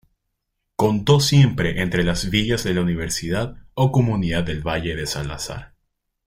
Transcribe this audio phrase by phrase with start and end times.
[0.77, 5.75] Contó siempre entre las villas de la "universidad" o comunidad del valle de Salazar.